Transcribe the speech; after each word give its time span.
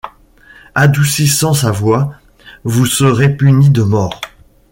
adoucissant 0.73 1.53
sa 1.53 1.69
voix, 1.69 2.15
vous 2.63 2.87
serez 2.87 3.37
puni 3.37 3.69
de 3.69 3.83
mort. 3.83 4.19